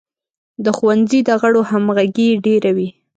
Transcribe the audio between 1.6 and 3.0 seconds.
همغږي ډیره وي.